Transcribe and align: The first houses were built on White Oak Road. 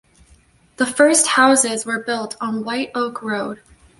The 0.77 0.87
first 0.87 1.27
houses 1.27 1.85
were 1.85 1.99
built 2.03 2.35
on 2.41 2.63
White 2.65 2.89
Oak 2.95 3.21
Road. 3.21 3.61